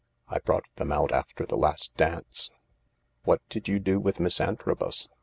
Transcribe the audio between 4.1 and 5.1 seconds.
Miss Antrobus?